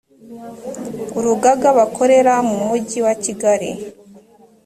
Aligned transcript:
urugaga 1.17 1.69
bakorera 1.77 2.33
mu 2.49 2.57
mujyi 2.67 2.99
wa 3.05 3.13
kigali 3.23 3.71